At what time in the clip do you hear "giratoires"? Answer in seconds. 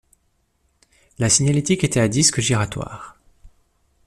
2.41-3.17